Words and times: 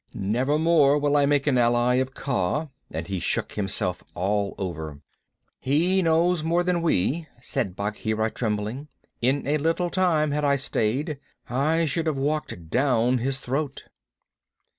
"Never 0.15 0.57
more 0.57 0.97
will 0.97 1.15
I 1.15 1.27
make 1.27 1.45
an 1.45 1.59
ally 1.59 1.97
of 1.97 2.15
Kaa," 2.15 2.69
and 2.89 3.05
he 3.05 3.19
shook 3.19 3.51
himself 3.51 4.03
all 4.15 4.55
over. 4.57 4.99
"He 5.59 6.01
knows 6.01 6.43
more 6.43 6.63
than 6.63 6.81
we," 6.81 7.27
said 7.39 7.75
Bagheera, 7.75 8.31
trembling. 8.31 8.87
"In 9.21 9.45
a 9.45 9.59
little 9.59 9.91
time, 9.91 10.31
had 10.31 10.43
I 10.43 10.55
stayed, 10.55 11.19
I 11.51 11.85
should 11.85 12.07
have 12.07 12.17
walked 12.17 12.71
down 12.71 13.19
his 13.19 13.39
throat." 13.41 13.83